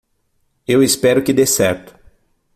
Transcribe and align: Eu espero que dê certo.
Eu 0.73 0.81
espero 0.81 1.23
que 1.23 1.31
dê 1.31 1.45
certo. 1.45 1.95